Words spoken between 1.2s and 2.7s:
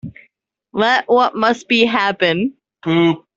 must be, happen.